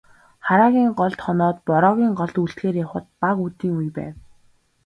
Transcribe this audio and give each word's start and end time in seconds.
Хараагийн 0.45 0.91
голд 0.99 1.19
хоноод, 1.25 1.57
Бороогийн 1.67 2.13
голд 2.19 2.35
үлдэхээр 2.43 2.77
явахад 2.85 3.05
бага 3.21 3.41
үдийн 3.47 3.73
үе 3.79 3.89
байв. 3.97 4.15